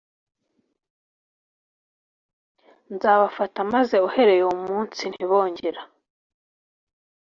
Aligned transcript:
nzabafata 2.93 3.59
Maze 3.73 3.95
uhereye 4.07 4.41
uwo 4.45 4.57
munsi 4.67 5.01
ntibongera 5.11 5.81